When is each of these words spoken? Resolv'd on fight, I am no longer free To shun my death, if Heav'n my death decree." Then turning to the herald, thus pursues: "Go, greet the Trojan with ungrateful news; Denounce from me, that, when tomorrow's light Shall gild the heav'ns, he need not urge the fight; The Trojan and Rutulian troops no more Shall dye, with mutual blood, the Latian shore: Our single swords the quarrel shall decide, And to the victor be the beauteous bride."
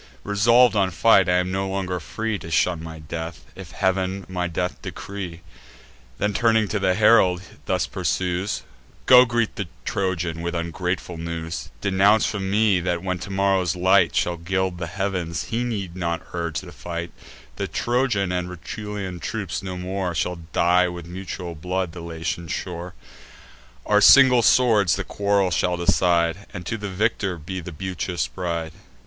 Resolv'd 0.23 0.75
on 0.75 0.89
fight, 0.89 1.29
I 1.29 1.35
am 1.35 1.51
no 1.51 1.69
longer 1.69 1.99
free 1.99 2.39
To 2.39 2.49
shun 2.49 2.81
my 2.81 2.97
death, 2.97 3.45
if 3.55 3.69
Heav'n 3.69 4.25
my 4.27 4.47
death 4.47 4.81
decree." 4.81 5.41
Then 6.17 6.33
turning 6.33 6.67
to 6.69 6.79
the 6.79 6.95
herald, 6.95 7.43
thus 7.67 7.85
pursues: 7.85 8.63
"Go, 9.05 9.25
greet 9.25 9.57
the 9.57 9.67
Trojan 9.85 10.41
with 10.41 10.55
ungrateful 10.55 11.17
news; 11.19 11.69
Denounce 11.81 12.25
from 12.25 12.49
me, 12.49 12.79
that, 12.79 13.03
when 13.03 13.19
tomorrow's 13.19 13.75
light 13.75 14.15
Shall 14.15 14.37
gild 14.37 14.79
the 14.79 14.87
heav'ns, 14.87 15.49
he 15.49 15.63
need 15.63 15.95
not 15.95 16.25
urge 16.33 16.61
the 16.61 16.71
fight; 16.71 17.11
The 17.57 17.67
Trojan 17.67 18.31
and 18.31 18.49
Rutulian 18.49 19.19
troops 19.19 19.61
no 19.61 19.77
more 19.77 20.15
Shall 20.15 20.37
dye, 20.51 20.87
with 20.87 21.05
mutual 21.05 21.53
blood, 21.53 21.91
the 21.91 22.01
Latian 22.01 22.47
shore: 22.47 22.95
Our 23.85 24.01
single 24.01 24.41
swords 24.41 24.95
the 24.95 25.03
quarrel 25.03 25.51
shall 25.51 25.77
decide, 25.77 26.47
And 26.51 26.65
to 26.65 26.75
the 26.79 26.89
victor 26.89 27.37
be 27.37 27.59
the 27.59 27.71
beauteous 27.71 28.27
bride." 28.27 28.71